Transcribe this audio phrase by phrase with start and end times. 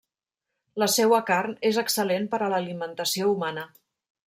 [0.83, 3.71] La seua carn és excel·lent per a l'alimentació humana.